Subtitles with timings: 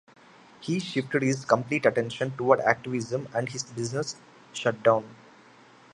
[0.61, 4.15] He shifted his complete attention toward activism and his business
[4.51, 5.07] shut down.